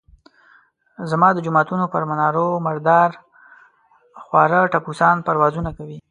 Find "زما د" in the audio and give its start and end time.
1.09-1.37